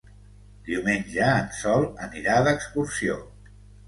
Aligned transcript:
Diumenge 0.69 1.27
en 1.33 1.51
Sol 1.57 1.85
anirà 2.05 2.39
d'excursió. 2.47 3.19